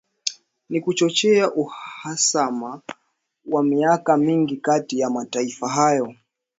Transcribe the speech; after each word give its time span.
Na 0.69 0.81
kuchochea 0.81 1.53
uhasama 1.53 2.81
wa 3.45 3.63
miaka 3.63 4.17
mingi 4.17 4.57
kati 4.57 4.99
ya 4.99 5.09
mataifa 5.09 5.67
hayo. 5.69 6.15